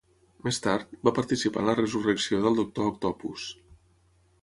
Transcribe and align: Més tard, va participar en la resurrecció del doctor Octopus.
Més 0.45 0.59
tard, 0.67 0.95
va 1.09 1.13
participar 1.19 1.63
en 1.65 1.71
la 1.73 1.77
resurrecció 1.81 2.43
del 2.47 2.61
doctor 2.63 2.93
Octopus. 2.93 3.49